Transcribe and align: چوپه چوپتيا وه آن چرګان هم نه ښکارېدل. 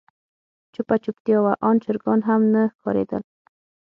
چوپه 0.73 0.95
چوپتيا 1.03 1.37
وه 1.43 1.53
آن 1.67 1.75
چرګان 1.83 2.19
هم 2.27 2.41
نه 2.53 2.63
ښکارېدل. 2.75 3.23